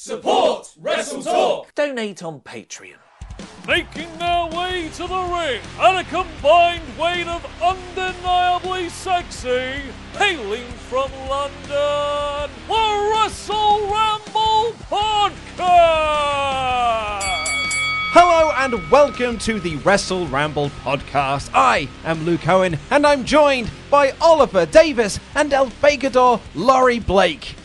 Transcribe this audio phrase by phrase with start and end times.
[0.00, 1.74] Support Wrestle Talk.
[1.74, 2.98] Donate on Patreon.
[3.66, 9.82] Making their way to the ring at a combined weight of undeniably sexy,
[10.12, 15.58] hailing from London, the Wrestle Ramble Podcast!
[18.12, 21.50] Hello and welcome to the Wrestle Ramble podcast.
[21.52, 27.56] I am Luke Owen and I'm joined by Oliver Davis and El Fagador Laurie Blake.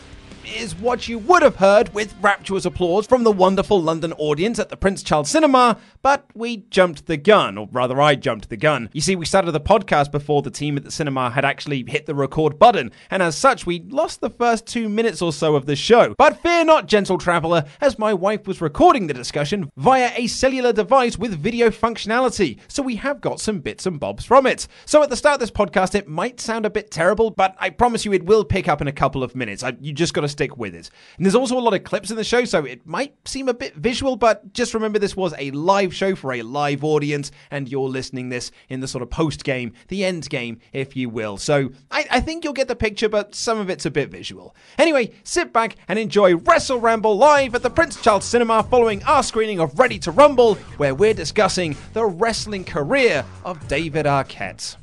[0.46, 4.68] Is what you would have heard with rapturous applause from the wonderful London audience at
[4.68, 8.90] the Prince Charles Cinema, but we jumped the gun, or rather, I jumped the gun.
[8.92, 12.06] You see, we started the podcast before the team at the cinema had actually hit
[12.06, 15.64] the record button, and as such, we lost the first two minutes or so of
[15.64, 16.14] the show.
[16.18, 20.72] But fear not, gentle traveller, as my wife was recording the discussion via a cellular
[20.72, 24.68] device with video functionality, so we have got some bits and bobs from it.
[24.84, 27.70] So at the start of this podcast, it might sound a bit terrible, but I
[27.70, 29.64] promise you it will pick up in a couple of minutes.
[29.64, 30.90] I, you just got to stick with it.
[31.16, 33.54] And there's also a lot of clips in the show, so it might seem a
[33.54, 37.68] bit visual, but just remember this was a live show for a live audience, and
[37.68, 41.36] you're listening this in the sort of post game, the end game, if you will.
[41.36, 44.54] So I, I think you'll get the picture, but some of it's a bit visual.
[44.76, 49.22] Anyway, sit back and enjoy Wrestle Ramble live at the Prince Charles Cinema following our
[49.22, 54.76] screening of Ready to Rumble, where we're discussing the wrestling career of David Arquette.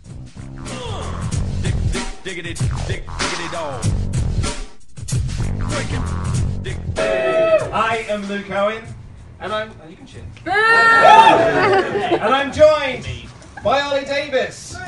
[1.61, 2.53] Dig, dig, diggity,
[2.87, 4.20] dig, diggity dog.
[7.73, 8.83] I am Luke Owen,
[9.39, 9.71] and I'm.
[9.83, 10.23] Oh, you can cheer.
[10.45, 13.05] and I'm joined
[13.63, 14.75] by Ollie Davis.
[14.75, 14.83] What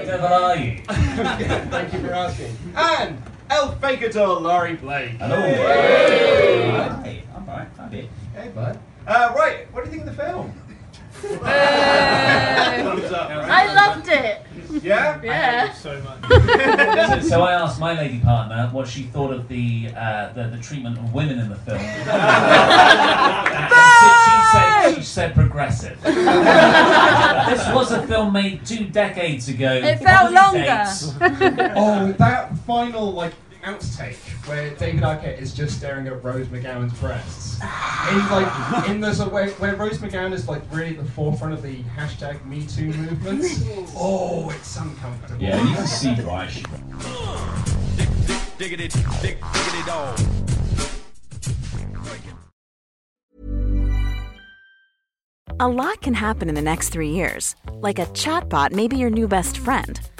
[0.00, 0.82] the devil are you?
[0.88, 2.58] Thank you for asking.
[2.74, 5.12] And El Fagador Laurie Blake.
[5.12, 5.40] Hello.
[5.40, 7.68] Hey, I'm alright.
[7.78, 8.08] I'm here.
[8.34, 8.80] Hey, bud.
[9.06, 10.52] Uh, right, what do you think of the film?
[11.18, 13.48] Thumbs up, right?
[13.48, 14.42] I loved it.
[14.82, 15.20] Yeah?
[15.22, 15.72] Yeah.
[15.72, 16.18] So much.
[17.08, 20.58] So, so I asked my lady partner what she thought of the uh, the, the
[20.58, 21.78] treatment of women in the film.
[21.80, 22.04] and
[24.24, 26.00] she, she said she said progressive.
[26.02, 29.72] this was a film made two decades ago.
[29.72, 30.84] It felt Probably longer.
[31.76, 33.34] Oh, that final like
[33.68, 37.60] outtake where David Arquette is just staring at Rose McGowan's breasts.
[38.10, 41.10] In like in the sort of where, where Rose McGowan is like really at the
[41.10, 43.44] forefront of the hashtag Me Too movement.
[43.96, 45.42] Oh, it's uncomfortable.
[45.42, 46.62] Yeah, you can see why she.
[47.96, 48.88] Dig, dig, diggity,
[49.20, 50.18] dig, diggity dog.
[55.60, 57.56] A lot can happen in the next three years.
[57.72, 60.00] Like a chatbot may be your new best friend.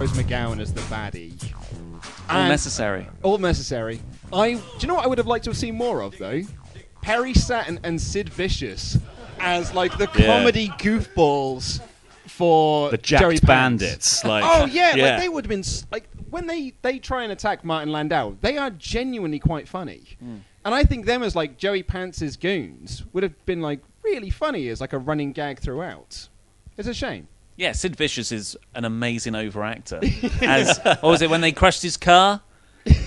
[0.00, 1.34] Rose McGowan as the baddie.
[2.30, 3.06] All And- necessary.
[3.22, 4.00] All necessary.
[4.32, 4.54] I.
[4.54, 6.40] Do you know what I would have liked to have seen more of though?
[7.02, 8.96] Perry Saturn and Sid Vicious
[9.38, 10.24] as like the Yeah.
[10.26, 11.80] comedy goofballs
[12.26, 13.40] for The jacked Pants.
[13.44, 15.04] bandits, like- oh yeah, Yeah.
[15.10, 18.56] like they would have been like when they they try and attack Martin Landau, they
[18.56, 20.02] are genuinely quite funny.
[20.18, 20.36] Hmm.
[20.64, 24.68] And I think them as like Joey Pants's goons would have been like really funny
[24.68, 26.28] as like a running gag throughout.
[26.78, 27.28] It's a shame.
[27.60, 30.00] Yeah, Sid Vicious is an amazing overactor.
[30.42, 32.40] As what was it when they crushed his car?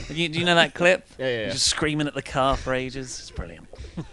[0.09, 1.07] You, do you know that clip?
[1.17, 1.50] Yeah, yeah, yeah.
[1.50, 3.19] Just screaming at the car for ages.
[3.19, 3.67] It's brilliant.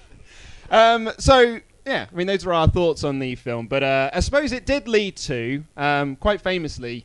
[0.73, 4.21] Um, so yeah, I mean those are our thoughts on the film, but uh, I
[4.21, 7.05] suppose it did lead to um, quite famously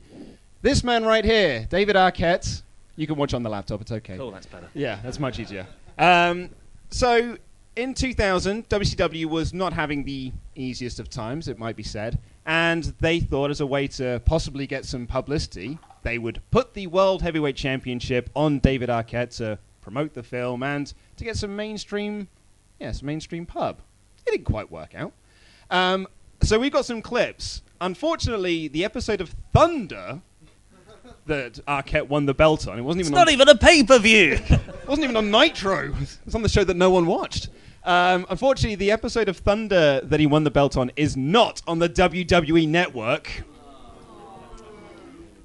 [0.62, 2.62] this man right here, David Arquette.
[2.96, 4.20] You can watch on the laptop; it's okay.
[4.20, 4.68] Oh, that's better.
[4.76, 5.66] Yeah, that's much easier.
[5.98, 6.52] Um,
[6.92, 7.40] so
[7.76, 12.84] in 2000, WCW was not having the easiest of times, it might be said, and
[13.00, 17.22] they thought as a way to possibly get some publicity, they would put the World
[17.22, 22.28] Heavyweight Championship on David Arquette to promote the film and to get some mainstream,
[22.80, 23.80] yes, mainstream pub.
[24.20, 25.14] It didn't quite work out.
[25.72, 26.08] Um,
[26.42, 27.64] so we've got some clips.
[27.82, 30.22] Unfortunately, the episode of Thunder
[31.26, 33.14] that Arquette won the belt on, it wasn't even.
[33.14, 34.34] It's not even a pay per view.
[34.50, 35.92] it wasn't even on Nitro.
[35.92, 37.50] It was on the show that no one watched.
[37.86, 41.78] Um, unfortunately, the episode of Thunder that he won the belt on is not on
[41.78, 43.44] the WWE network.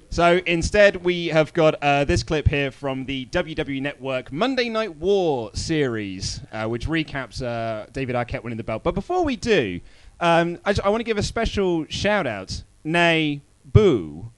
[0.09, 4.97] So instead, we have got uh, this clip here from the WWE Network Monday Night
[4.97, 8.83] War series, uh, which recaps uh, David Arquette winning the belt.
[8.83, 9.79] But before we do,
[10.19, 14.31] um, I, want to give a special shout out, nay, boo,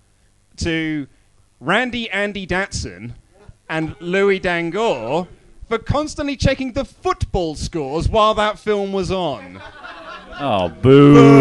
[0.57, 1.07] to
[1.59, 3.13] Randy Andy Datson
[3.67, 5.27] and Louis Dangor
[5.73, 9.59] for constantly checking the football scores while that film was on.
[10.39, 11.33] oh, boo!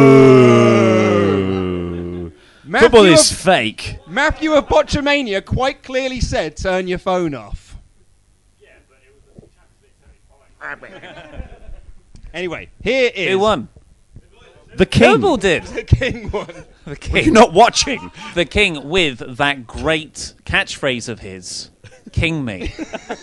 [2.80, 3.98] Football is of- fake.
[4.06, 7.76] Matthew of Botchamania quite clearly said, turn your phone off.
[8.58, 9.50] Yeah, but it was
[10.62, 11.50] a
[12.32, 13.32] Anyway, here is.
[13.32, 13.68] Who won?
[14.76, 15.02] The king.
[15.02, 15.64] Noble did.
[15.64, 16.48] The king won.
[16.86, 17.26] The king.
[17.26, 18.10] you not watching?
[18.34, 21.68] The king with that great catchphrase of his,
[22.10, 22.72] "King me."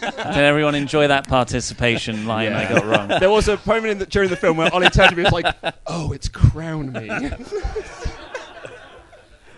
[0.01, 3.07] Did everyone enjoy that participation line I got wrong?
[3.19, 5.31] There was a moment in the, during the film where Ollie turned to me was
[5.31, 5.55] like,
[5.87, 7.07] oh, it's crown me.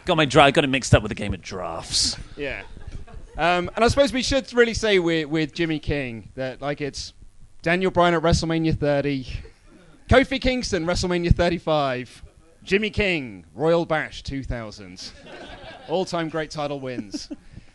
[0.06, 2.18] Got my dra- got it mixed up with a game of drafts.
[2.36, 2.64] Yeah.
[3.38, 7.14] Um, and I suppose we should really say with, with Jimmy King that like it's
[7.62, 9.28] Daniel Bryan at WrestleMania 30,
[10.10, 12.24] Kofi Kingston WrestleMania 35,
[12.64, 15.12] Jimmy King Royal Bash 2000,
[15.88, 17.30] all-time great title wins.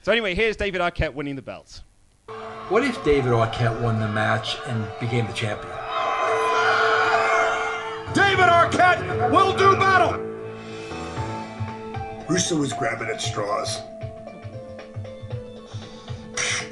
[0.06, 1.82] So anyway, here's David Arquette winning the belt.
[2.68, 5.72] What if David Arquette won the match and became the champion?
[8.14, 10.12] David Arquette will do battle.
[12.28, 13.80] Russo was grabbing at straws.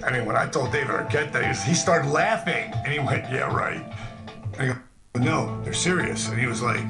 [0.05, 2.73] I mean, when I told David Arquette that, he, was, he started laughing.
[2.85, 3.85] And he went, yeah, right.
[4.61, 4.77] I go,
[5.17, 6.29] no, they're serious.
[6.29, 6.85] And he was like,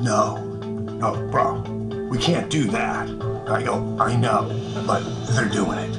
[0.00, 0.38] No.
[0.38, 1.60] No, bro,
[2.08, 3.31] we can't do that.
[3.52, 4.48] I go, I know,
[4.86, 5.92] but they're doing it.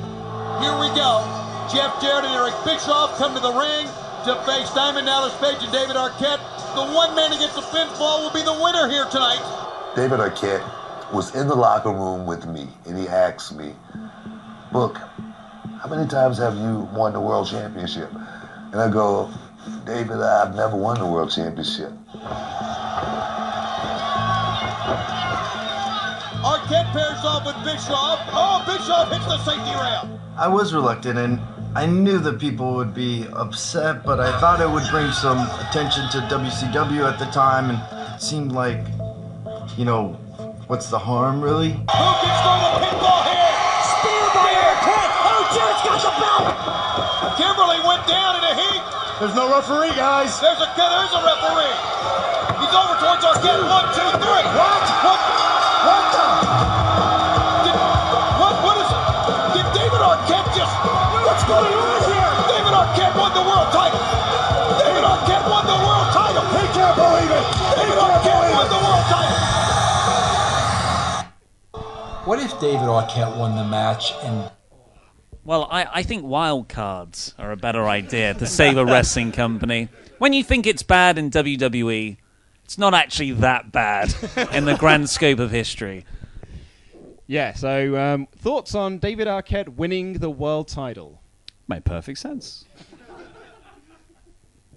[0.58, 1.22] Here we go.
[1.70, 3.86] Jeff Jarrett and Eric Bischoff come to the ring
[4.26, 6.42] to face Diamond Dallas Page and David Arquette.
[6.74, 9.42] The one man who gets the pinfall will be the winner here tonight.
[9.96, 10.66] David Arquette
[11.14, 13.76] was in the locker room with me, and he asked me,
[14.74, 18.12] Look, how many times have you won the world championship?
[18.72, 19.30] And I go,
[19.86, 21.92] David, I've never won the world championship.
[26.94, 28.22] Pairs off with Bischoff.
[28.38, 30.06] Oh, Bischoff hits the safety rail.
[30.38, 31.42] I was reluctant and
[31.74, 36.06] I knew that people would be upset, but I thought it would bring some attention
[36.14, 37.82] to WCW at the time and
[38.14, 38.78] it seemed like,
[39.76, 40.14] you know,
[40.70, 41.74] what's the harm really?
[41.74, 43.54] Who can throw the pinfall here?
[43.90, 44.54] Spear by
[45.50, 46.46] Jarrett's got the belt.
[47.42, 48.86] Kimberly went down in a heat.
[49.18, 50.38] There's no referee, guys.
[50.38, 51.74] There's a there's a referee.
[52.62, 53.66] He's over towards Arquette.
[53.66, 54.46] One, two, three.
[54.54, 54.86] What?
[55.02, 55.22] What?
[55.42, 55.53] What
[61.54, 64.00] David Arquette won the world title.
[64.80, 66.44] David Arquette won the world title.
[66.58, 67.46] He can't believe it.
[67.78, 69.40] David Arquette won the world title.
[72.26, 74.50] What if David Arquette won the match and
[75.44, 79.90] Well, I, I think wild cards are a better idea to save a wrestling company.
[80.20, 82.18] When you think it's bad in WWE,
[82.64, 84.16] it's not actually that bad
[84.54, 86.06] in the grand scope of history.
[87.28, 91.20] Yeah, so um, thoughts on David Arquette winning the world title?
[91.68, 92.66] Made perfect sense.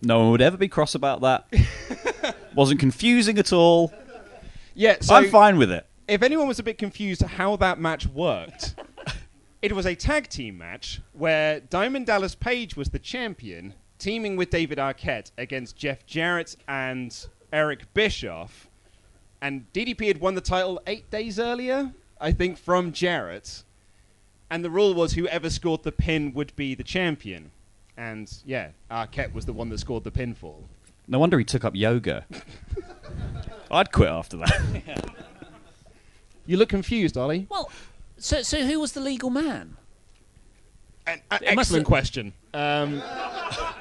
[0.03, 2.37] No one would ever be cross about that.
[2.55, 3.93] Wasn't confusing at all.
[4.75, 5.87] Yeah, so I'm fine with it.
[6.07, 8.77] If anyone was a bit confused how that match worked,
[9.63, 14.51] it was a tag team match where Diamond Dallas Page was the champion, teaming with
[14.51, 18.69] David Arquette against Jeff Jarrett and Eric Bischoff.
[19.41, 23.65] And DDP had won the title eight days earlier, I think, from Jarrett.
[24.51, 27.51] And the rule was whoever scored the pin would be the champion.
[27.97, 30.63] And yeah, Arquette was the one that scored the pinfall.
[31.09, 32.25] No wonder he took up yoga.
[33.71, 35.15] I'd quit after that.
[36.49, 37.49] You look confused, Ollie.
[37.51, 37.73] Well,
[38.19, 39.77] so so who was the legal man?
[41.05, 42.33] An must excellent have- question.
[42.55, 43.03] Um,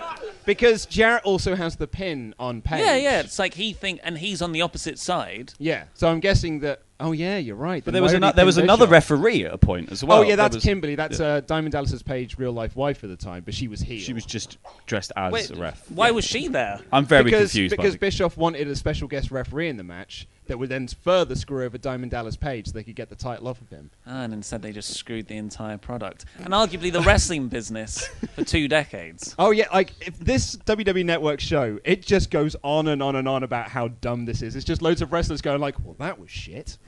[0.45, 2.81] because Jarrett also has the pin on Page.
[2.81, 3.19] Yeah, yeah.
[3.21, 5.53] It's like he think, and he's on the opposite side.
[5.57, 5.85] Yeah.
[5.93, 6.81] So I'm guessing that.
[6.97, 7.83] Oh yeah, you're right.
[7.83, 9.11] But Then there was, why ano- there pin was another Bischoff?
[9.11, 10.19] referee at a point as well.
[10.19, 10.95] oh yeah, that's was- Kimberly.
[10.95, 11.25] That's yeah.
[11.25, 13.99] uh, Diamond Dallas's Page real life wife at the time, but she was here.
[13.99, 15.91] She was just dressed as Wait, a ref.
[15.91, 16.79] why was she there?
[16.93, 17.75] I'm very because, confused.
[17.75, 20.87] by because the- Bischoff wanted a special guest referee in the match that would then
[20.87, 23.91] further screw over Diamond Dallas Page so they could get the title off of him.
[24.05, 28.43] Ah, and instead they just screwed the entire product, and arguably the wrestling business for
[28.43, 29.35] two decades.
[29.39, 33.27] Oh yeah, like if this WWE Network show, it just goes on and on and
[33.27, 34.55] on about how dumb this is.
[34.55, 36.77] It's just loads of wrestlers going like, "Well, that was shit."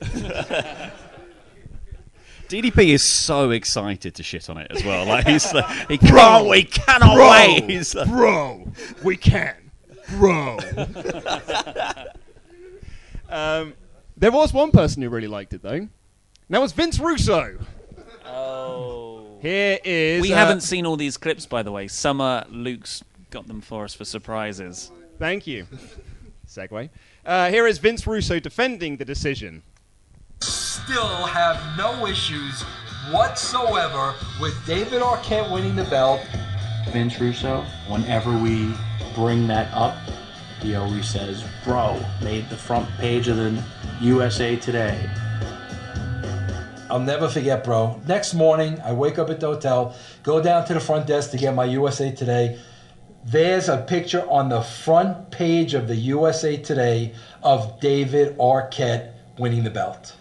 [2.48, 5.04] DDP is so excited to shit on it as well.
[5.04, 7.64] Like he's like, he Bro, can't, we cannot bro, wait.
[7.68, 8.66] He's like, bro,
[9.04, 9.54] we can,
[10.16, 10.58] bro.
[13.28, 13.74] um,
[14.16, 15.70] there was one person who really liked it though.
[15.70, 15.90] And
[16.48, 17.58] that was Vince Russo.
[18.26, 19.38] Oh.
[19.40, 20.22] Here is.
[20.22, 21.88] We uh, haven't seen all these clips, by the way.
[21.88, 24.90] Summer Luke's got them for us for surprises.
[25.18, 25.66] Thank you.
[26.48, 26.88] Segue.
[27.24, 29.62] Uh, here is Vince Russo defending the decision.
[30.40, 32.62] still have no issues
[33.10, 36.20] whatsoever with David Arquette winning the belt.
[36.90, 38.72] Vince Russo, whenever we
[39.14, 39.96] bring that up,
[40.60, 43.62] he always says, Bro, made the front page of the
[44.00, 45.08] USA Today.
[46.90, 48.00] I'll never forget, bro.
[48.06, 51.36] Next morning, I wake up at the hotel, go down to the front desk to
[51.36, 52.58] get my USA Today.
[53.24, 59.64] There's a picture on the front page of the USA Today of David Arquette winning
[59.64, 60.14] the belt.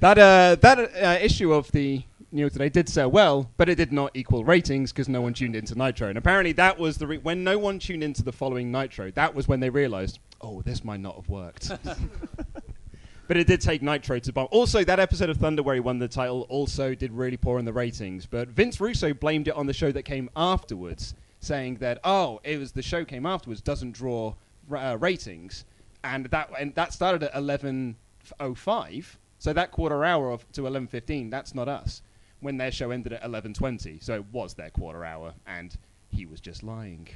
[0.00, 2.02] That uh, that uh, issue of the
[2.40, 5.54] York Today did sell well, but it did not equal ratings because no one tuned
[5.54, 6.08] into Nitro.
[6.08, 9.12] And apparently, that was the re- when no one tuned into the following Nitro.
[9.12, 11.70] That was when they realized, oh, this might not have worked.
[13.28, 14.48] but it did take Nitro to bomb.
[14.50, 17.64] Also, that episode of Thunder where he won the title also did really poor in
[17.64, 18.26] the ratings.
[18.26, 22.58] But Vince Russo blamed it on the show that came afterwards, saying that oh, it
[22.58, 24.34] was the show came afterwards doesn't draw
[24.74, 25.64] uh, ratings,
[26.02, 27.96] and that and that started at eleven
[28.40, 29.18] oh five.
[29.38, 32.02] So that quarter hour of to eleven fifteen, that's not us.
[32.44, 35.74] When their show ended at eleven twenty, so it was their quarter hour, and
[36.10, 37.08] he was just lying.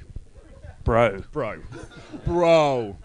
[0.83, 1.25] Bro.
[1.31, 1.61] Bro.
[2.25, 2.97] Bro.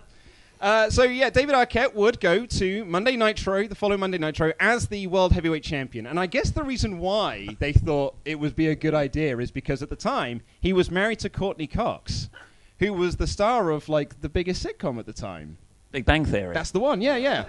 [0.59, 4.87] Uh, so yeah, David Arquette would go to Monday Nitro, the following Monday Nitro, as
[4.89, 6.07] the World Heavyweight Champion.
[6.07, 9.51] And I guess the reason why they thought it would be a good idea is
[9.51, 12.31] because at the time he was married to Courteney Cox,
[12.79, 15.59] who was the star of like the biggest sitcom at the time.
[15.93, 16.55] Big Bang Theory.
[16.55, 17.03] That's the one.
[17.03, 17.45] Yeah, yeah,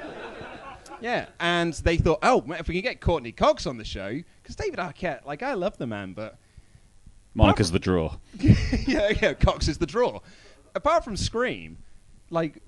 [1.02, 1.28] yeah.
[1.40, 4.80] And they thought, oh, if we can get Courteney Cox on the show, because David
[4.80, 6.38] Arquette, like I love the man, but
[7.34, 8.18] Monica's the draw.
[8.40, 10.20] yeah, yeah, Cox is the draw.
[10.74, 11.78] Apart from Scream,
[12.30, 12.62] like,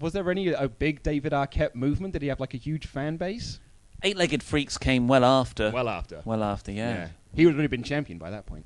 [0.00, 2.12] was there any a big David Arquette movement?
[2.12, 3.60] Did he have like a huge fan base?
[4.02, 5.70] Eight-legged freaks came well after.
[5.70, 6.22] Well after.
[6.24, 7.08] Well after, yeah.
[7.34, 8.64] He would have already been champion by that point.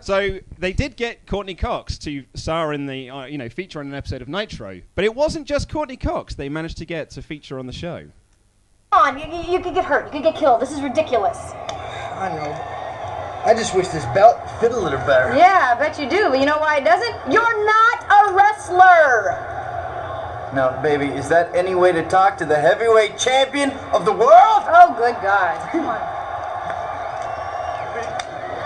[0.00, 3.86] So they did get Courteney Cox to star in the, uh, you know, feature on
[3.86, 4.82] an episode of Nitro.
[4.94, 8.08] But it wasn't just Courteney Cox they managed to get to feature on the show.
[8.94, 10.04] Come on, you, you, could get hurt.
[10.06, 10.62] You could get killed.
[10.62, 11.50] This is ridiculous.
[12.14, 12.46] I know.
[13.44, 15.34] I just wish this belt fit a little better.
[15.34, 16.30] Yeah, I bet you do.
[16.30, 17.10] But you know why it doesn't?
[17.26, 19.34] You're not a wrestler.
[20.54, 24.62] Now, baby, is that any way to talk to the heavyweight champion of the world?
[24.70, 25.58] Oh, good God.
[25.72, 25.98] Come on.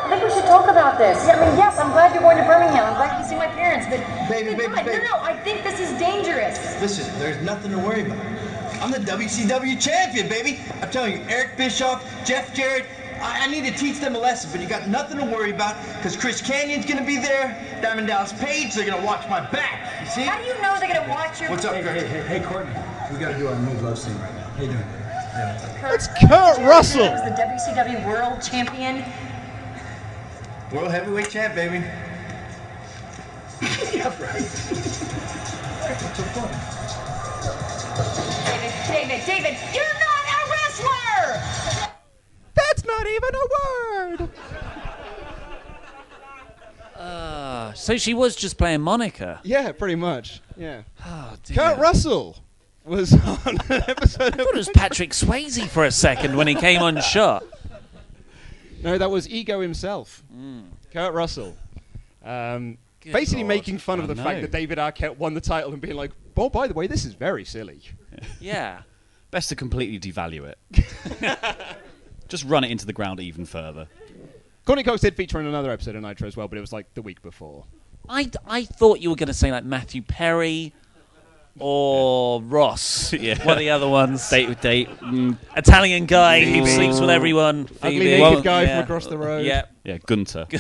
[0.05, 1.25] I think we should talk about this.
[1.25, 2.85] I mean, yes, I'm glad you're going to Birmingham.
[2.85, 5.05] I'm glad you see my parents, but Baby, baby, God, baby.
[5.05, 6.59] No, no, I think this is dangerous.
[6.83, 8.38] Listen, there's nothing to worry about.
[8.81, 10.61] I'm the WCW champion, baby.
[10.81, 12.87] I'm telling you, Eric Bischoff, Jeff Jarrett,
[13.21, 15.77] I, I need to teach them a lesson, but you got nothing to worry about
[15.97, 20.01] because Chris Kanyon's gonna be there, Diamond Dallas Page, they're gonna watch my back.
[20.01, 20.23] You see?
[20.23, 21.51] How do you know they're gonna watch your?
[21.51, 21.97] What's up, Hey, Kurt?
[21.97, 22.75] hey, hey, hey, Courteney.
[23.13, 24.49] We gotta do our move love scene right now.
[24.51, 24.79] How you doing?
[24.79, 25.95] Yeah.
[25.95, 27.11] It's Kurt Russell.
[27.11, 27.31] Was the
[27.75, 29.05] WCW World Champion.
[30.73, 31.79] World heavyweight champ, baby.
[33.93, 34.43] yeah, right.
[35.91, 36.78] What's so funny?
[38.89, 41.91] David, David, David, you're not a wrestler.
[42.55, 43.47] That's not even a
[44.19, 44.31] word.
[46.97, 49.41] Uh, so she was just playing Monica.
[49.45, 50.41] Yeah, pretty much.
[50.57, 50.83] Yeah.
[51.07, 51.57] Oh, dear.
[51.57, 52.37] Kurt Russell
[52.85, 53.13] was
[53.47, 54.35] on an episode.
[54.35, 57.45] I thought it was Patrick Swayze for a second when he came on shot.
[58.81, 60.23] No, that was Ego himself.
[60.93, 61.57] Kurt Russell.
[62.25, 63.49] Um, basically Lord.
[63.49, 66.13] making fun of I the fact that David Arquette won the title and being like,
[66.39, 67.81] oh, by the way, this is very silly.
[68.41, 68.83] Yeah.
[69.31, 71.39] Best to completely devalue it.
[72.29, 73.89] Just run it into the ground even further.
[74.65, 76.93] Courteney Cox did feature in another episode of Nitro as well, but it was like
[76.95, 77.65] the week before.
[78.09, 80.73] I, I thought you were going to say like Matthew Perry
[81.59, 83.13] or Ross.
[83.19, 83.43] Yeah.
[83.45, 84.29] What are the other ones?
[84.29, 84.89] Date with date.
[85.01, 87.69] Mm, Italian guy who sleeps with everyone.
[87.83, 88.05] Ugly Phoebe.
[88.05, 88.77] naked Well, guy yeah.
[88.77, 89.45] from across the road.
[89.45, 89.65] Yeah.
[89.85, 90.47] yeah, Gunther.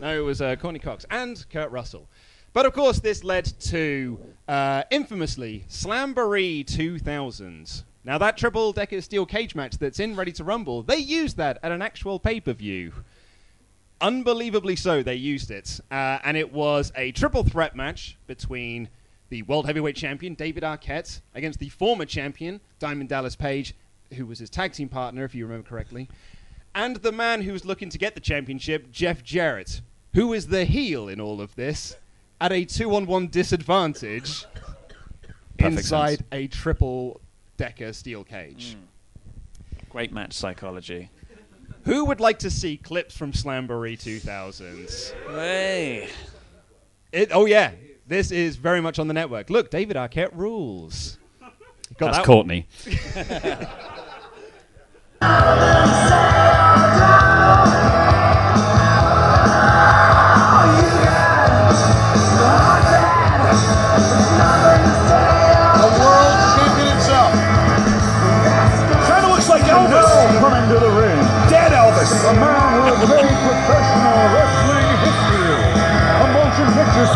[0.00, 2.08] No, it was uh, Courteney Cox and Kurt Russell.
[2.52, 7.84] But of course, this led to uh, infamously Slamboree 2000.
[8.04, 11.58] Now, that triple decker steel cage match that's in Ready to Rumble, they used that
[11.62, 12.92] at an actual pay per view.
[14.00, 15.78] Unbelievably so, they used it.
[15.90, 18.88] Uh, and it was a triple threat match between
[19.28, 23.74] the World Heavyweight Champion, David Arquette, against the former champion, Diamond Dallas Page,
[24.14, 26.08] who was his tag team partner, if you remember correctly,
[26.74, 29.82] and the man who was looking to get the championship, Jeff Jarrett,
[30.14, 31.96] who is the heel in all of this,
[32.40, 34.44] at a two on one disadvantage
[35.58, 36.28] inside sense.
[36.32, 37.20] a triple
[37.56, 38.74] decker steel cage.
[38.74, 38.84] Hmm.
[39.90, 41.10] Great match psychology.
[41.84, 45.12] Who would like to see clips from Slamboree 2000s?
[45.34, 46.08] Hey.
[47.10, 47.72] It, oh, yeah.
[48.06, 49.50] This is very much on the network.
[49.50, 51.18] Look, David Arquette rules.
[51.98, 52.66] Got That's that- Courtney.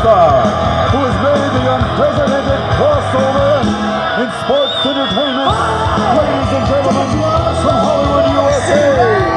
[0.04, 0.44] picture star
[0.92, 3.64] who has made the unprecedented crossover
[4.20, 5.48] in sports entertainment.
[6.18, 7.08] Ladies and gentlemen,
[7.64, 9.33] from Hollywood, USA,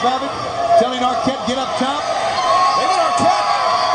[0.00, 0.32] traffic,
[0.80, 2.00] telling Arquette, get up top.
[2.80, 3.48] David Arquette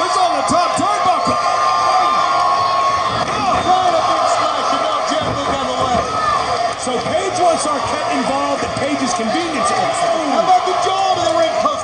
[0.05, 1.33] is on the top turnbuckle.
[3.25, 5.97] Oh, right, a big splash, and now Jeff moved out of the way.
[6.77, 9.65] So Page wants Arquette involved at Page's convenience.
[9.65, 11.74] How about the jaw to the ring post?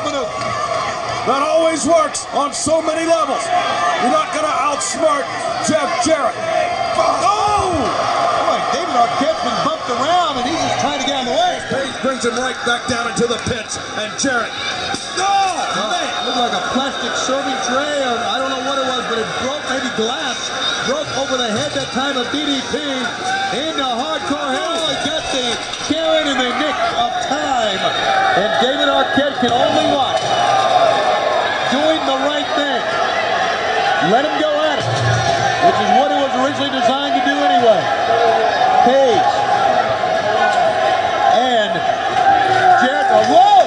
[1.29, 3.45] That always works on so many levels.
[4.01, 5.21] You're not going to outsmart
[5.69, 6.33] Jeff Jarrett.
[6.97, 7.77] Oh!
[7.77, 11.37] Boy, David Arquette's been bumped around, and he's just trying to get out of the
[11.37, 11.53] way.
[11.69, 14.49] Page brings him right back down into the pits, and Jarrett.
[15.21, 15.61] Oh,
[15.93, 16.09] man!
[16.25, 19.29] Looked like a plastic serving tray, or I don't know what it was, but it
[19.45, 20.49] broke, maybe glass,
[20.89, 22.81] broke over the head that time of DDP
[23.61, 25.45] into hardcore hell and oh, got the
[25.85, 27.81] Karen in the nick of time.
[28.41, 30.60] And David Arquette can only watch.
[31.71, 32.81] Doing the right thing.
[34.11, 34.87] Let him go at it,
[35.63, 37.79] which is what it was originally designed to do anyway.
[38.83, 39.31] Page.
[41.31, 41.71] And
[42.83, 43.63] Jarrett, oh, uh, whoa!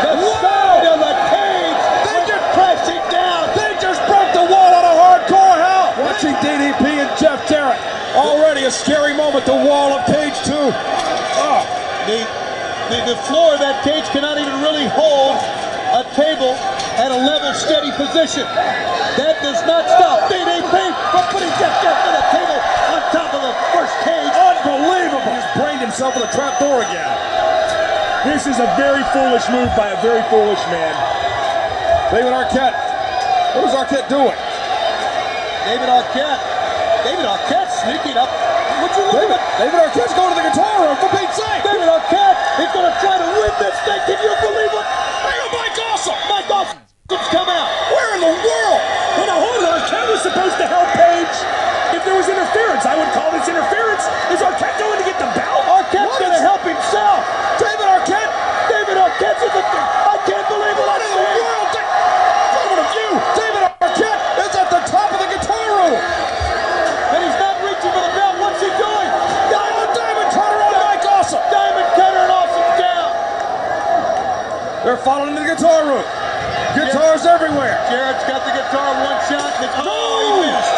[0.00, 3.52] The side of the cage they just crashing down.
[3.52, 5.92] They just broke the wall out of hardcore hell.
[6.00, 7.76] Watching DDP and Jeff Jarrett.
[8.16, 9.44] Already a scary moment.
[9.44, 10.72] The wall of Page too.
[11.44, 11.60] Oh,
[12.08, 12.41] The,
[12.92, 15.40] the, the floor of that cage cannot even really hold
[15.96, 16.52] a table
[17.00, 18.44] at a level, steady position.
[19.16, 20.76] That does not stop DDP
[21.08, 22.60] from putting Jeff the table
[22.92, 24.32] on top of the first cage.
[24.36, 25.24] unbelievable!
[25.24, 27.08] He's brained himself with a trap door again.
[28.28, 30.92] This is a very foolish move by a very foolish man.
[32.12, 32.76] David Arquette.
[33.56, 34.36] What is Arquette doing?
[35.64, 36.40] David Arquette.
[37.08, 38.28] David Arquette sneaking up.
[38.84, 41.61] Would you look David, at David Arquette's going to the guitar room for Pete's sake.
[42.60, 44.00] Is going to try to win this thing.
[44.04, 44.86] Can you believe it?
[45.24, 46.18] Hey, oh, Mike Awesome.
[46.28, 47.68] Mike Awesome's come out.
[47.92, 48.80] Where in the world?
[49.16, 49.80] Well, now hold on.
[49.80, 51.36] Arquette was supposed to help Page.
[51.96, 54.04] If there was interference, I would call this interference.
[54.32, 55.28] Is Arquette going to get the?
[55.32, 57.24] Arquette's going to help himself.
[57.56, 58.32] David Arquette.
[58.68, 59.62] David Arquette's in the.
[59.64, 61.40] I can't believe what What I'm in the seeing.
[61.48, 61.68] world?
[61.72, 61.92] Da-
[62.52, 65.96] Gentlemen of you, David Arquette is at the top of the guitar room.
[65.96, 68.34] And he's not reaching for the belt.
[68.40, 69.08] What's he doing?
[69.52, 71.42] Diamond, Diamond Cutter on Mike Awesome.
[71.52, 73.08] Diamond Cutter and Awesome down.
[75.02, 76.06] Following into the guitar room.
[76.78, 77.74] Guitars everywhere.
[77.90, 79.50] Jarrett's got the guitar one shot.
[79.58, 79.90] It's, oh,
[80.22, 80.74] he missed.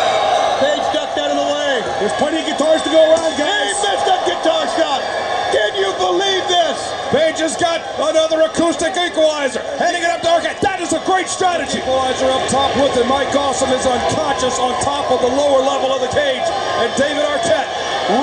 [0.64, 1.84] Page ducked out of the way.
[2.00, 3.68] There's plenty of guitars to go around, guys.
[3.68, 5.04] He missed that guitar shot.
[5.52, 6.78] Can you believe this?
[7.12, 9.60] Page has got another acoustic equalizer.
[9.76, 10.58] Heading it up to Arquette.
[10.64, 11.84] That is a great strategy.
[11.84, 13.04] Equalizer up top with it.
[13.04, 16.48] Mike Awesome is unconscious on top of the lower level of the cage.
[16.80, 17.68] And David Arquette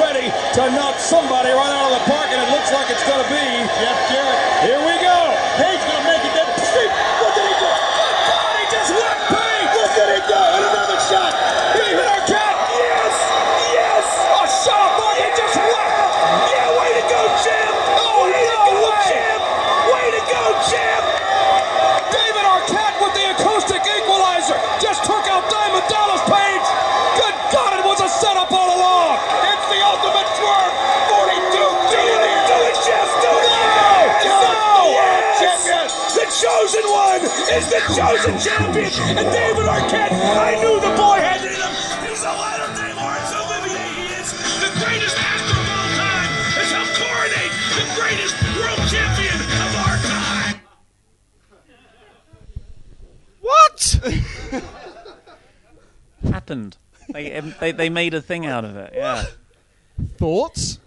[0.01, 2.25] ready to knock somebody right out of the park.
[2.33, 3.45] And it looks like it's going to be
[3.79, 4.41] Jeff Jarrett.
[4.65, 5.17] Here we go.
[5.55, 5.80] Page
[37.87, 38.91] the chosen champion.
[39.17, 41.73] And David Arquette, I knew the boy had it in him.
[42.07, 43.87] He's a Latter Day Laurence Olivier.
[43.97, 46.29] He is the greatest actor of all time.
[46.57, 50.61] Has helped coronate the greatest world champion of our time.
[53.41, 53.79] What?
[56.31, 56.77] Happened.
[57.11, 58.93] They, they they made a thing out of it.
[58.95, 59.25] Yeah.
[60.17, 60.79] Thoughts?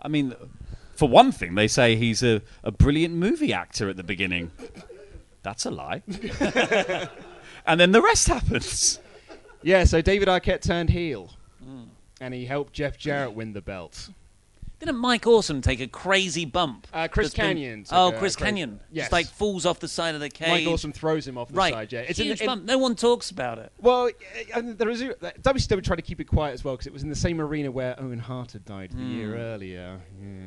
[0.00, 0.34] I mean,
[0.94, 4.50] for one thing, they say he's a, a brilliant movie actor at the beginning.
[5.48, 6.02] That's a lie.
[7.66, 9.00] and then the rest happens.
[9.62, 11.32] Yeah, so David Arquette turned heel.
[12.20, 14.10] And he helped Jeff Jarrett win the belt.
[14.80, 16.86] Didn't Mike Awesome take a crazy bump?
[16.92, 18.78] Uh, Chris That's been- Kanyon Oh, Chris Kanyon.
[18.92, 19.06] Yes.
[19.06, 20.48] Just like falls off the side of the cage.
[20.48, 21.72] Mike Awesome throws him off the right.
[21.74, 22.00] side, yeah.
[22.00, 22.64] It's in Huge the- in- bump.
[22.64, 23.72] No one talks about it.
[23.80, 24.10] Well, uh,
[24.54, 27.08] and there is WCW tried to keep it quiet as well because it was in
[27.08, 29.40] the same arena where Owen Hart had died the year Hmm.
[29.40, 30.00] earlier.
[30.20, 30.46] Yeah.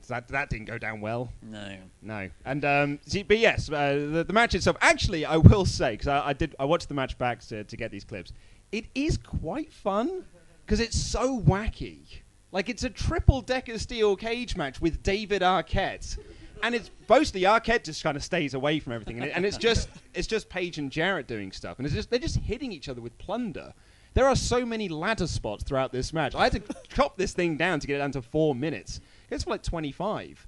[0.00, 1.30] So that that didn't go down well.
[1.42, 1.76] No.
[2.00, 4.76] No, and um, see, but yes, uh, the, the match itself.
[4.80, 7.76] Actually, I will say because I, I did I watched the match back to, to
[7.76, 8.32] get these clips.
[8.72, 10.24] It is quite fun
[10.64, 12.20] because it's so wacky.
[12.50, 16.18] Like it's a triple decker steel cage match with David Arquette,
[16.62, 19.58] and it's mostly Arquette just kind of stays away from everything, and, it, and it's
[19.58, 22.88] just it's just Page and Jarrett doing stuff, and it's just they're just hitting each
[22.88, 23.74] other with plunder.
[24.14, 26.34] There are so many ladder spots throughout this match.
[26.34, 29.00] I had to chop this thing down to get it down to four minutes.
[29.30, 30.46] It's for like twenty five,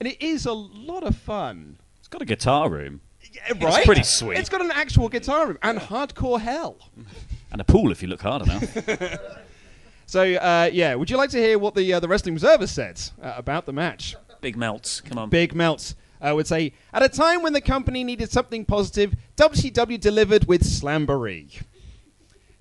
[0.00, 1.78] and it is a lot of fun.
[1.98, 3.00] It's got a guitar room.
[3.32, 3.84] Yeah, It's right?
[3.86, 4.38] pretty sweet.
[4.38, 6.76] It's got an actual guitar room and hardcore hell.
[7.50, 8.76] And a pool if you look hard enough.
[10.08, 12.98] So uh, yeah, would you like to hear what the uh, the Wrestling Observer said
[13.22, 14.16] uh, about the match?
[14.40, 15.02] Big melts.
[15.02, 15.28] Come on.
[15.28, 15.96] Big melts.
[16.18, 20.62] I would say at a time when the company needed something positive, WCW delivered with
[20.62, 21.62] Slamboree.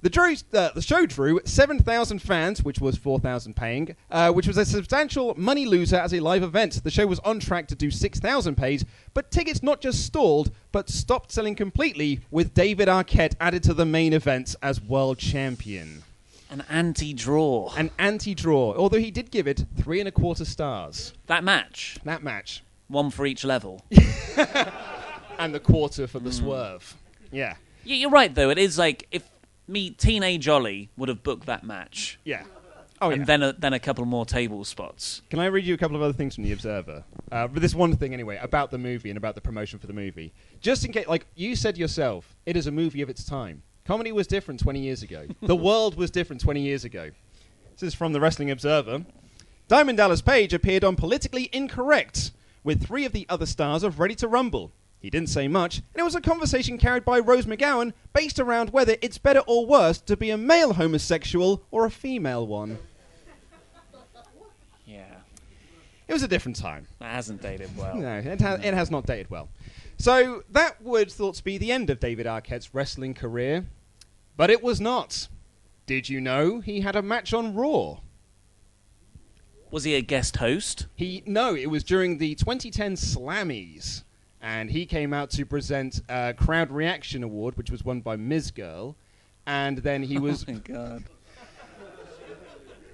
[0.02, 4.58] The, drew, uh, the show drew 7,000 fans, which was 4,000 paying, uh, which was
[4.58, 6.84] a substantial money loser as a live event.
[6.84, 10.90] The show was on track to do 6,000 paid, but tickets not just stalled, but
[10.90, 16.04] stopped selling completely, with David Arquette added to the main event as world champion.
[16.50, 17.74] An anti-draw.
[17.76, 21.14] An anti-draw, although he did give it three and a quarter stars.
[21.28, 21.98] That match.
[22.06, 22.64] That match.
[22.88, 23.84] One for each level.
[25.38, 26.96] and the quarter for the swerve.
[27.32, 27.56] Yeah.
[27.84, 28.50] Yeah, you're right though.
[28.50, 29.24] It is like if
[29.68, 32.20] me, Teenage Ollie, would have booked that match.
[32.24, 32.44] Yeah.
[33.00, 33.26] Oh, and yeah.
[33.26, 35.22] then a, then a couple more table spots.
[35.30, 37.04] Can I read you a couple of other things from the Observer?
[37.32, 39.94] Uh, but this one thing anyway about the movie and about the promotion for the
[39.94, 40.34] movie.
[40.62, 43.62] Just in case, like you said yourself, it is a movie of its time.
[43.88, 45.26] Comedy was different 20 years ago.
[45.42, 47.10] the world was different 20 years ago.
[47.72, 49.06] This is from the Wrestling Observer.
[49.70, 52.32] Diamond Dallas Page appeared on Politically Incorrect
[52.66, 54.74] with three of the other stars of Ready to Rumble.
[55.00, 58.72] He didn't say much, and it was a conversation carried by Rose McGowan based around
[58.72, 62.80] whether it's better or worse to be a male homosexual or a female one.
[64.86, 65.06] Yeah.
[66.10, 66.88] It was a different time.
[67.00, 67.96] That hasn't dated well.
[67.96, 69.48] No, it, ha- it has not dated well.
[69.98, 73.66] So that would thought to be the end of David Arquette's wrestling career,
[74.38, 75.28] but it was not.
[75.86, 77.98] Did you know he had a match on Raw?
[79.72, 80.88] Was he a guest host?
[80.96, 84.04] He no, it was during the 2010 Slammies,
[84.42, 88.52] and he came out to present a Crowd Reaction Award, which was won by Ms.
[88.52, 88.96] Girl,
[89.46, 90.46] and then he was.
[90.48, 91.04] oh my god.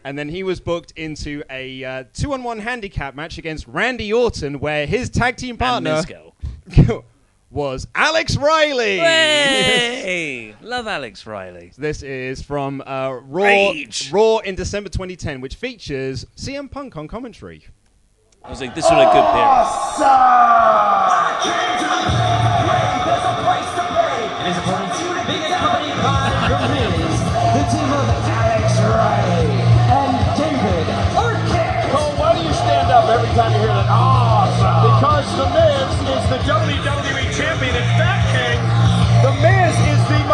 [0.05, 4.85] And then he was booked into a uh, two-on-one handicap match against Randy Orton, where
[4.85, 6.05] his tag team partner Ms.
[6.05, 7.05] Girl.
[7.53, 8.97] was Alex Riley.
[8.97, 11.71] Hey, love Alex Riley.
[11.77, 14.11] This is from uh, Raw, Rage.
[14.11, 17.63] Raw in December 2010, which features CM Punk on commentary.
[18.43, 20.53] I was like, this was a good period.
[23.23, 24.97] And his opponents,
[25.29, 26.27] being accompanied by
[27.53, 29.55] The team of Alex Riley
[29.93, 32.17] and David Arquette.
[32.19, 33.87] Why do you stand up every time you hear that?
[33.87, 34.83] Awesome.
[34.89, 36.83] Because The Miz is the WWE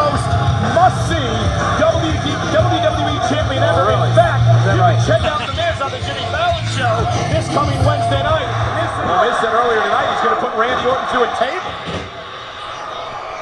[0.09, 0.25] most
[0.73, 1.29] must-see
[1.69, 3.93] WWE Champion ever.
[3.93, 4.41] In fact,
[4.73, 6.93] you can check out The Miz on the Jimmy Fallon Show
[7.29, 8.49] this coming Wednesday night.
[9.05, 11.69] The Miz said earlier tonight he's going to put Randy Orton through a table.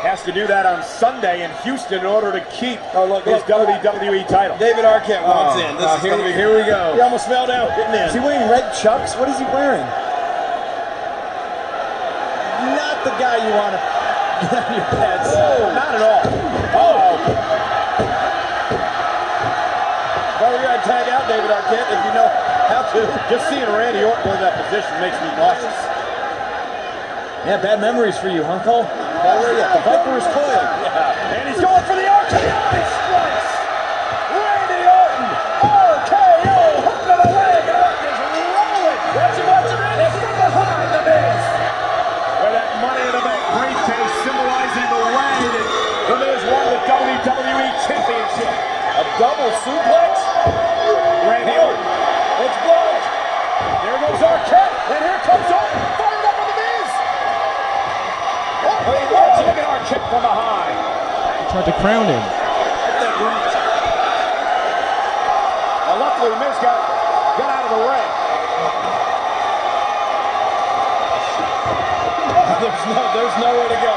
[0.03, 4.55] Has to do that on Sunday in Houston in order to keep his WWE title.
[4.59, 5.75] David Arquette walks Oh, in.
[5.75, 6.93] This uh, is here, gonna we, be here we go.
[6.95, 8.07] He almost fell down getting in.
[8.07, 9.15] Is he wearing red chucks?
[9.17, 9.83] What is he wearing?
[12.77, 13.81] Not the guy you want to
[21.37, 22.25] David Arquette if you know
[22.65, 23.05] how to.
[23.29, 25.77] Just seeing Randy Orton to that position makes me nauseous.
[27.45, 28.89] Yeah, bad memories for you, huh, Cole?
[28.89, 30.65] Already The Viper is coiled.
[30.81, 31.37] Yeah.
[31.37, 32.41] And he's going for the RKO.
[32.41, 33.49] He strikes.
[34.33, 35.29] Randy Orton.
[35.61, 36.57] RKO.
[36.89, 37.61] Hook to the leg.
[37.69, 38.17] And Orton is
[38.57, 38.97] rolling.
[39.13, 39.81] Watch him, watch him.
[40.09, 41.41] It's from behind the Miz.
[42.41, 45.67] Where that money in the bank briefcase symbolizing the way that
[46.01, 48.53] the Miz won the WWE Championship.
[48.97, 50.26] A double suplex.
[51.27, 51.83] Randy Orton.
[52.47, 53.07] It's blocked.
[53.83, 54.73] There goes Arquette.
[54.95, 55.79] And here comes Orton.
[55.99, 56.89] Fired up with the Miz.
[58.63, 59.35] Oh, he was.
[59.43, 60.71] Look at Arquette from behind.
[60.71, 62.23] He tried to crown him.
[65.87, 66.79] Well, luckily, Miz got,
[67.35, 68.03] got out of the way.
[72.63, 73.95] there's, no, there's nowhere to go.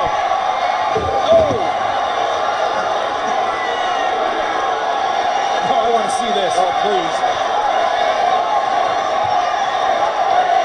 [1.31, 1.71] Oh!
[5.71, 6.53] Oh, I want to see this.
[6.53, 7.17] Oh, please.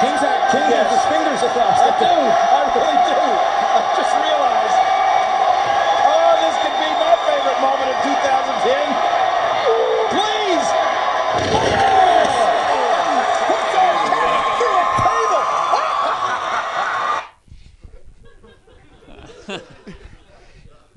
[0.03, 1.79] King's had, King has his fingers across.
[1.79, 2.11] I do.
[2.11, 3.15] I really do.
[3.15, 4.75] I just realized.
[6.11, 8.83] Oh, this could be my favorite moment of 2010.
[10.11, 10.67] Please!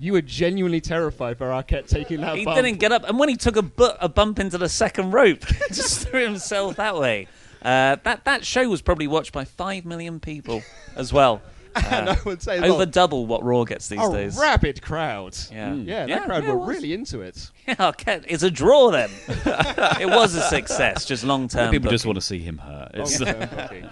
[0.01, 2.57] You were genuinely terrified for Arquette taking that He bump.
[2.57, 5.41] didn't get up, and when he took a, bu- a bump into the second rope,
[5.73, 7.29] just threw himself that way.
[7.63, 10.63] Uh, that that show was probably watched by five million people
[10.97, 11.41] as well.
[11.77, 14.37] And Uh, I would say, over double what Raw gets these a days.
[14.37, 15.37] rabid crowd.
[15.53, 15.75] Yeah.
[15.75, 17.51] yeah, that Yeah, crowd yeah, it were really into it.
[17.69, 19.11] Yeah, Arquette, it's a draw then.
[20.01, 21.71] it was a success, just long term.
[21.71, 22.97] People just want to see him hurt.
[22.97, 23.91] Long-term.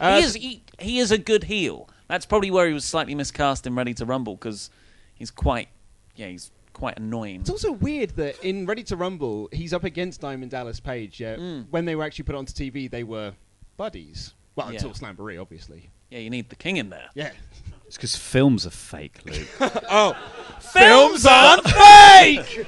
[0.00, 1.88] Uh, he is he, he is a good heel.
[2.08, 4.70] That's probably where he was slightly miscast in Ready to Rumble because
[5.18, 5.68] he's quite
[6.16, 7.40] yeah he's quite annoying.
[7.40, 11.18] It's also weird that in Ready to Rumble, he's up against Diamond Dallas Page.
[11.20, 11.66] Yeah, Mm.
[11.70, 13.32] when they were actually put onto TV, they were
[13.76, 14.34] buddies.
[14.54, 14.74] Well, Yeah.
[14.74, 15.90] until Slamboree, obviously.
[16.10, 17.08] Yeah, you need the king in there.
[17.14, 17.32] Yeah.
[17.86, 19.48] It's because films are fake, Luke.
[19.90, 20.16] oh,
[20.60, 22.66] Films aren't fake.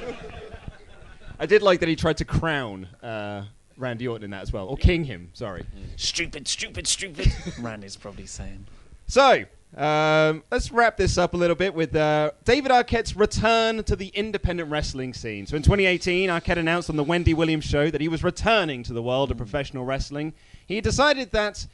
[1.38, 3.44] I did like that he tried to crown uh,
[3.76, 5.30] Randy Orton in that as well, or king him.
[5.34, 5.64] Sorry.
[5.96, 7.32] Stupid, stupid, stupid.
[7.60, 8.66] Randy's probably saying.
[9.06, 9.44] So,
[9.76, 14.08] um, let's wrap this up a little bit with uh, David Arquette's return to the
[14.08, 15.46] independent wrestling scene.
[15.46, 18.92] So, in 2018, Arquette announced on the Wendy Williams show that he was returning to
[18.92, 20.34] the world of professional wrestling.
[20.66, 21.66] He decided that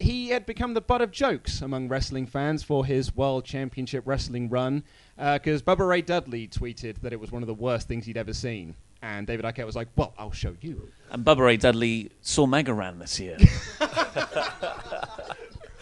[0.00, 4.48] he had become the butt of jokes among wrestling fans for his World Championship Wrestling
[4.50, 4.82] run
[5.16, 8.34] because Bubba Ray Dudley tweeted that it was one of the worst things he'd ever
[8.34, 8.74] seen.
[9.02, 10.88] And David Arquette was like, well, I'll show you.
[11.12, 13.36] And Bubba Ray Dudley saw Mega Ran this year.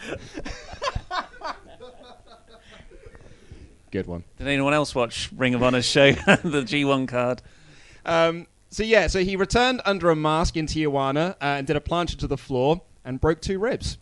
[3.93, 4.23] Good one.
[4.39, 7.43] Did anyone else watch Ring of Honor's show, the G1 card?
[8.07, 11.79] Um, so yeah, so he returned under a mask in Tijuana uh, and did a
[11.79, 13.99] plancha to the floor and broke two ribs.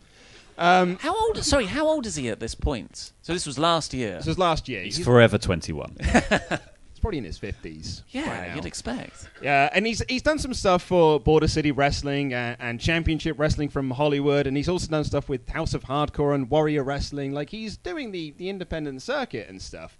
[0.56, 1.44] Um, How old?
[1.44, 3.12] Sorry, how old is he at this point?
[3.20, 4.16] So this was last year.
[4.16, 4.82] This was last year.
[4.82, 5.98] He's forever 21.
[7.02, 8.02] Probably in his fifties.
[8.10, 9.28] Yeah, you'd expect.
[9.42, 13.68] Yeah, and he's he's done some stuff for Border City Wrestling and, and Championship Wrestling
[13.68, 17.32] from Hollywood, and he's also done stuff with House of Hardcore and Warrior Wrestling.
[17.32, 19.98] Like he's doing the the independent circuit and stuff.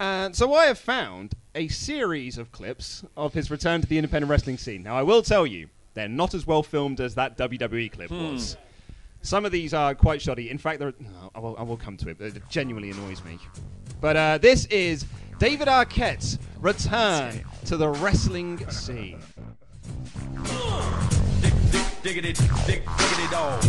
[0.00, 4.30] And so I have found a series of clips of his return to the independent
[4.30, 4.82] wrestling scene.
[4.82, 8.32] Now I will tell you, They're not as well filmed as that WWE clip Hmm.
[8.32, 8.56] was.
[9.22, 10.50] Some of these are quite shoddy.
[10.50, 12.90] In fact, there are, no, I, will, I will come to it, but it genuinely
[12.90, 13.38] annoys me.
[14.00, 15.06] But uh, this is
[15.44, 19.20] David Arquette's return to the wrestling scene.
[22.02, 22.32] Diggity,
[22.66, 23.60] dig, diggity dog.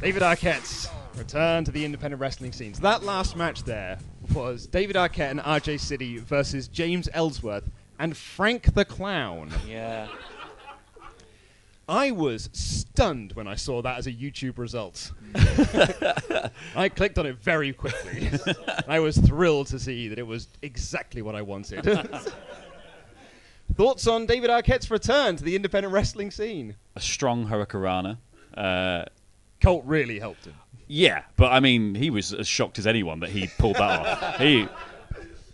[0.00, 2.80] David Arquette's return to the independent wrestling scenes.
[2.80, 4.00] That last match there
[4.34, 9.52] was David Arquette and RJ City versus James Ellsworth and Frank the Clown.
[9.68, 10.08] Yeah.
[11.88, 15.12] I was stunned when I saw that as a YouTube result.
[16.76, 18.30] I clicked on it very quickly.
[18.88, 21.84] I was thrilled to see that it was exactly what I wanted.
[23.74, 26.76] Thoughts on David Arquette's return to the independent wrestling scene?
[26.96, 28.18] A strong Hurricanrana.
[28.56, 29.04] Uh,
[29.60, 30.54] Colt really helped him.
[30.86, 34.38] Yeah, but I mean, he was as shocked as anyone that he pulled that off.
[34.40, 34.68] He,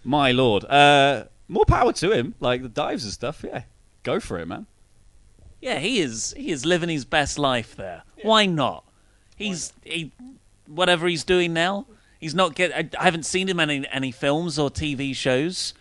[0.05, 2.35] my lord, uh, more power to him.
[2.41, 3.45] Like the dives and stuff.
[3.47, 3.63] Yeah,
[4.03, 4.67] go for it, man.
[5.61, 6.35] Yeah, he is.
[6.37, 8.03] He is living his best life there.
[8.23, 8.85] Why not?
[9.37, 10.13] He's he,
[10.67, 11.87] whatever he's doing now.
[12.19, 12.73] He's not get.
[12.73, 15.75] I, I haven't seen him in any, any films or TV shows.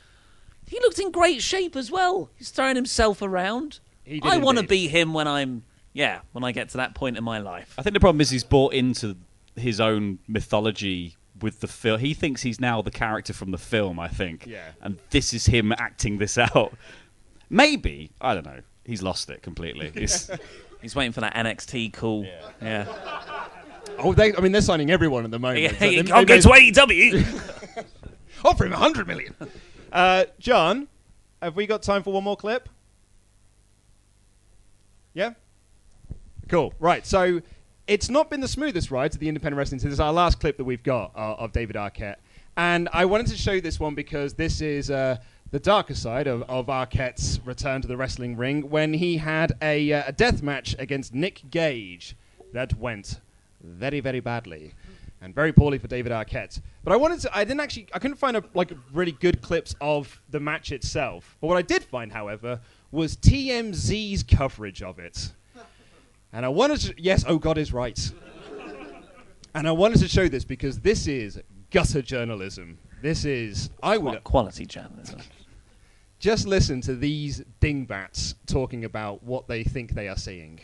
[0.68, 2.30] He looked in great shape as well.
[2.36, 3.80] He's throwing himself around.
[4.04, 5.63] He did I want to be him when I'm.
[5.92, 7.74] Yeah, when I get to that point in my life.
[7.78, 9.18] I think the problem is he's bought into
[9.56, 12.00] his own mythology with the film.
[12.00, 14.00] He thinks he's now the character from the film.
[14.00, 14.46] I think.
[14.46, 14.72] Yeah.
[14.82, 16.74] And this is him acting this out.
[17.50, 18.62] Maybe I don't know.
[18.89, 19.91] He's lost it completely.
[19.95, 20.30] He's,
[20.82, 22.25] He's waiting for that NXT call.
[22.62, 22.86] Yeah.
[23.99, 25.62] Oh, they, I mean, they're signing everyone at the moment.
[25.62, 27.86] Yeah, so you they- can't they go may- to AEW.
[28.45, 29.36] Offer him a hundred million.
[29.91, 30.88] Uh, John,
[31.41, 32.69] have we got time for one more clip?
[35.13, 35.34] Yeah.
[36.47, 36.73] Cool.
[36.80, 37.06] Right.
[37.06, 37.41] So
[37.88, 39.80] it's not been the smoothest ride to the independent wrestling.
[39.80, 42.15] So this is our last clip that we've got uh, of David Arquette,
[42.58, 45.17] and I wanted to show you this one because this is uh,
[45.51, 49.91] the darker side of, of Arquette's return to the wrestling ring when he had a,
[49.91, 52.15] uh, a death match against Nick Gage
[52.53, 53.19] that went
[53.62, 54.73] very, very badly.
[55.21, 56.62] And very poorly for David Arquette.
[56.81, 57.38] But I wanted to.
[57.38, 57.88] I didn't actually.
[57.93, 61.35] I couldn't find a, like really good clips of the match itself.
[61.41, 65.33] But what I did find, however, was TMZ's coverage of it.
[66.31, 66.93] And I wanted to.
[66.97, 67.99] Yes, oh God is right.
[69.53, 72.77] And I wanted to show this because this is gutter journalism.
[73.01, 73.69] This is.
[73.81, 74.23] I would.
[74.23, 75.19] Quality journalism.
[76.19, 80.59] Just listen to these dingbats talking about what they think they are seeing.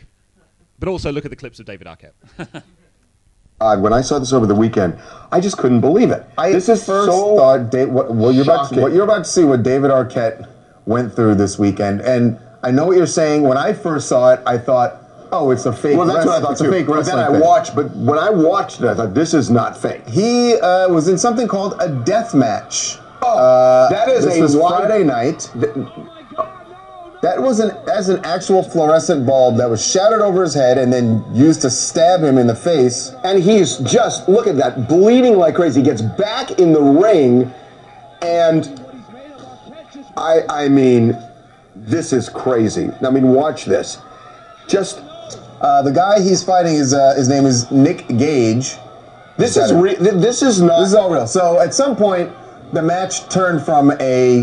[0.78, 2.62] But also look at the clips of David Arquette.
[3.58, 4.98] Uh, when I saw this over the weekend,
[5.32, 6.22] I just couldn't believe it.
[6.36, 8.82] I this is first so thought Dave, what, what you're about to, shocking.
[8.82, 10.46] what you're about to see what David Arquette
[10.84, 13.44] went through this weekend, and I know what you're saying.
[13.44, 15.00] When I first saw it, I thought,
[15.32, 15.96] oh, it's a fake.
[15.96, 16.68] Well, that's what I thought it's too.
[16.68, 19.50] a fake but then I watched, but when I watched it, I thought this is
[19.50, 20.06] not fake.
[20.08, 22.98] He uh, was in something called a death match.
[23.22, 25.50] Oh, Uh, that is this a was Friday night.
[27.22, 30.92] That was an as an actual fluorescent bulb that was shattered over his head and
[30.92, 33.12] then used to stab him in the face.
[33.24, 35.80] And he's just look at that, bleeding like crazy.
[35.80, 37.52] He gets back in the ring,
[38.22, 38.80] and
[40.16, 41.18] I I mean,
[41.74, 42.90] this is crazy.
[43.02, 43.98] I mean, watch this.
[44.68, 45.00] Just
[45.60, 48.76] Uh, the guy he's fighting is uh, his name is Nick Gage.
[49.38, 50.80] This is re- th- this is not.
[50.80, 51.26] This is all real.
[51.26, 52.30] So at some point,
[52.72, 54.38] the match turned from a,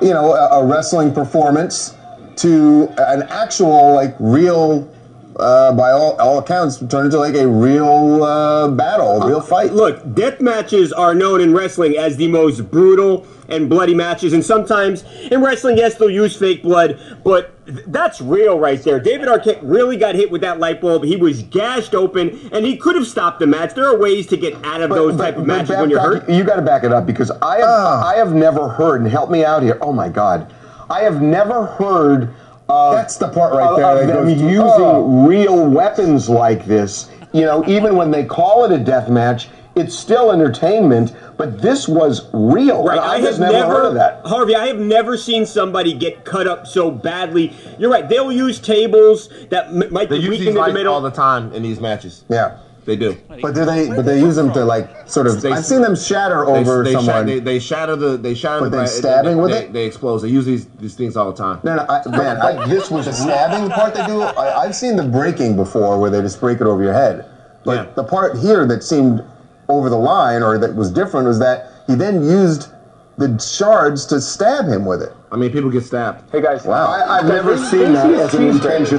[0.00, 1.94] you know, a, a wrestling performance
[2.36, 4.88] to an actual, like, real,
[5.36, 9.72] uh, by all, all accounts, turned into like a real uh, battle, a real fight.
[9.72, 14.44] Look, death matches are known in wrestling as the most brutal and bloody matches, and
[14.44, 18.98] sometimes in wrestling, yes, they'll use fake blood, but th- that's real right there.
[18.98, 21.04] David Arquette really got hit with that light bulb.
[21.04, 23.74] He was gashed open, and he could have stopped the match.
[23.74, 26.34] There are ways to get out of those type of matches when you're Babcock, hurt.
[26.34, 29.30] You got to back it up because I have I have never heard and help
[29.30, 29.78] me out here.
[29.80, 30.52] Oh my God,
[30.88, 32.34] I have never heard.
[32.72, 35.26] Of, That's the part right of- there Of that them goes using Oh.
[35.26, 37.08] real weapons like this.
[37.32, 41.12] You know, even when they call it a death match, it's still entertainment.
[41.36, 42.82] But this was real.
[42.84, 44.20] Right, I, I, have just never, heard of that.
[44.24, 47.52] Harvey, I have never seen somebody get cut up so badly.
[47.78, 48.08] You're right.
[48.08, 50.94] They'll use tables that m- might They be use weak in the middle.
[50.94, 52.24] all the time in these matches.
[52.28, 52.52] Yeah.
[52.84, 53.16] They do.
[53.40, 53.88] But do they?
[53.88, 55.40] But they use them to like sort of.
[55.40, 57.26] They- I've seen them shatter over they, sha- someone.
[57.26, 58.16] they, they shatter the.
[58.16, 58.76] They shatter But the.
[58.78, 59.72] then stabbing they, with they, it?
[59.72, 60.18] They explode.
[60.18, 61.60] They use these these things all the time.
[61.62, 64.22] No, no, I, man, I, this was the stabbing part they do.
[64.22, 67.24] I, I've seen the breaking before, where they just break it over your head.
[67.64, 69.22] But the part here that seemed
[69.68, 72.68] over the line, or that was different, was that he then used
[73.16, 75.12] the shards to stab him with it.
[75.30, 76.24] I mean, people get stabbed.
[76.32, 76.86] Hey guys, Wow.
[76.86, 78.98] I, I've never seen that as an intention.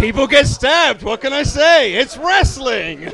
[0.00, 1.02] People get stabbed.
[1.02, 1.92] What can I say?
[1.94, 3.10] It's wrestling.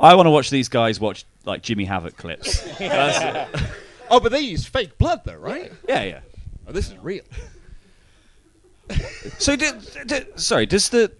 [0.00, 2.62] I want to watch these guys watch like Jimmy Havoc clips.
[2.78, 3.48] That's-
[4.10, 5.72] oh, but they use fake blood, though, right?
[5.88, 6.20] yeah, yeah.
[6.66, 7.22] Oh, this is real.
[9.38, 9.76] So, did,
[10.06, 11.12] did, sorry, does the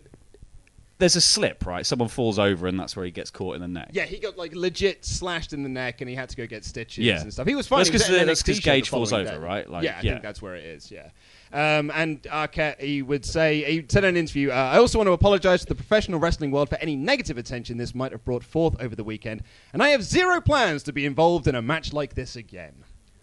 [0.98, 1.84] there's a slip, right?
[1.84, 3.90] Someone falls over, and that's where he gets caught in the neck.
[3.92, 6.64] Yeah, he got like legit slashed in the neck, and he had to go get
[6.64, 7.20] stitches Yeah.
[7.20, 7.46] and stuff.
[7.46, 7.80] He was fine.
[7.80, 9.36] That's He was 'cause at an the- that's 'cause NXT the Gage falls following over,
[9.38, 9.42] day.
[9.44, 9.68] right?
[9.70, 10.10] Like, yeah, I yeah.
[10.12, 10.90] think that's where it is.
[10.92, 11.08] Yeah.
[11.52, 15.06] Um, and Arquette, he would say, he said in an interview, uh, I also want
[15.08, 18.42] to apologize to the professional wrestling world for any negative attention this might have brought
[18.44, 19.42] forth over the weekend,
[19.72, 22.72] and I have zero plans to be involved in a match like this again,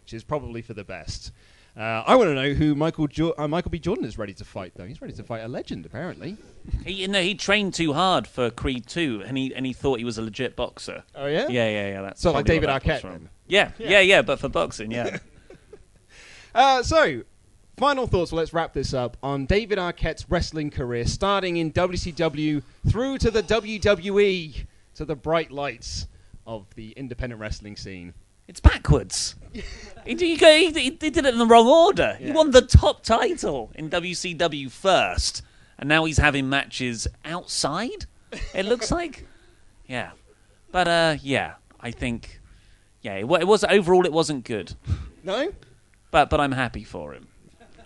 [0.03, 1.31] which is probably for the best.
[1.77, 3.79] Uh, I want to know who Michael jo- uh, Michael B.
[3.79, 4.85] Jordan is ready to fight, though.
[4.85, 6.35] He's ready to fight a legend, apparently.
[6.83, 9.99] He, you know, he trained too hard for Creed 2, and he and he thought
[9.99, 11.03] he was a legit boxer.
[11.15, 12.01] Oh yeah, yeah, yeah, yeah.
[12.01, 13.29] That's So like David where that comes Arquette, then?
[13.47, 13.89] Yeah, Yeah.
[13.89, 15.17] yeah, yeah, but for boxing, yeah.
[16.53, 17.21] Uh, so,
[17.77, 18.31] final thoughts.
[18.31, 23.31] Well, let's wrap this up on David Arquette's wrestling career, starting in WCW through to
[23.31, 24.65] the WWE,
[24.95, 26.07] to the bright lights
[26.45, 28.13] of the independent wrestling scene.
[28.47, 29.35] It's backwards.
[29.53, 29.61] he,
[30.05, 32.15] he, he, he did it in the wrong order.
[32.19, 35.41] He won the top title in WCW first,
[35.77, 38.05] and now he's having matches outside.
[38.53, 39.27] It looks like,
[39.87, 40.11] yeah,
[40.71, 42.39] but uh, yeah, I think,
[43.01, 44.73] yeah, it, wa- it was overall it wasn't good.
[45.23, 45.51] No,
[46.11, 47.27] but but I'm happy for him.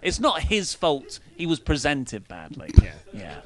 [0.02, 1.20] It's not his fault.
[1.36, 2.70] He was presented badly.
[2.82, 3.38] Yeah, yeah.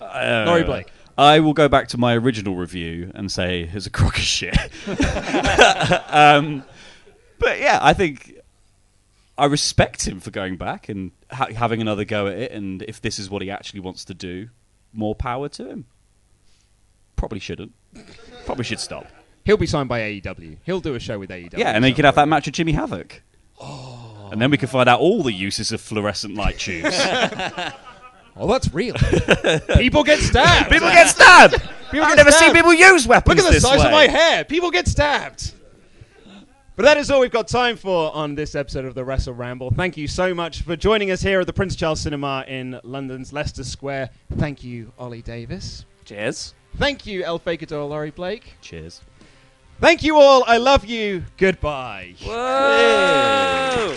[0.00, 0.90] Uh, Laurie Blake.
[1.16, 4.56] I will go back to my original review and say it's a crock of shit.
[6.08, 6.64] um,
[7.38, 8.40] but yeah, I think
[9.38, 12.52] I respect him for going back and ha- having another go at it.
[12.52, 14.48] And if this is what he actually wants to do,
[14.92, 15.86] more power to him.
[17.16, 17.72] Probably shouldn't.
[18.44, 19.06] Probably should stop.
[19.44, 20.58] He'll be signed by AEW.
[20.64, 21.58] He'll do a show with AEW.
[21.58, 23.22] Yeah, and then you could have that match with Jimmy Havoc.
[24.32, 26.96] And then we can find out all the uses of fluorescent light tubes.
[28.36, 28.94] Oh, that's real.
[29.76, 30.70] People get stabbed.
[30.70, 31.54] People get stabbed.
[31.90, 32.46] People I've get never stabbed.
[32.46, 33.86] seen people use weapons Look at the size way.
[33.86, 34.44] of my hair.
[34.44, 35.52] People get stabbed.
[36.76, 39.70] But that is all we've got time for on this episode of the Wrestle Ramble.
[39.70, 43.32] Thank you so much for joining us here at the Prince Charles Cinema in London's
[43.32, 44.10] Leicester Square.
[44.38, 45.84] Thank you, Ollie Davis.
[46.04, 46.54] Cheers.
[46.76, 48.54] Thank you, El Fakador Laurie Blake.
[48.60, 49.00] Cheers.
[49.80, 50.42] Thank you all.
[50.48, 51.24] I love you.
[51.36, 52.14] Goodbye.
[52.24, 53.96] Whoa.